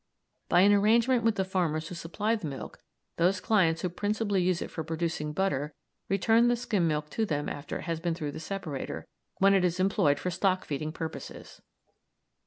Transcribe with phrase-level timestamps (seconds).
[0.49, 2.79] By an arrangement with the farmers who supply the milk,
[3.17, 5.75] those clients who principally use it for producing butter
[6.09, 9.05] return the skim milk to them after it has been through the separator,
[9.37, 11.61] when it is employed for stock feeding purposes.